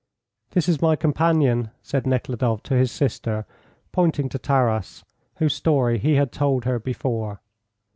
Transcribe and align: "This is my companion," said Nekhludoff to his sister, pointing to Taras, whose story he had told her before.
"This 0.53 0.67
is 0.67 0.81
my 0.81 0.95
companion," 0.95 1.69
said 1.83 2.07
Nekhludoff 2.07 2.63
to 2.63 2.73
his 2.73 2.91
sister, 2.91 3.45
pointing 3.91 4.29
to 4.29 4.39
Taras, 4.39 5.05
whose 5.35 5.53
story 5.53 5.99
he 5.99 6.15
had 6.15 6.31
told 6.31 6.65
her 6.65 6.79
before. 6.79 7.39